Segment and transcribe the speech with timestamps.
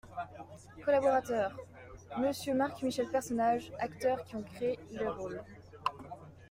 [0.83, 1.53] COLLABORATEURS:
[2.17, 5.43] Monsieur MARC-MICHEL PERSONNAGES Acteurs qui ont créé les rôles.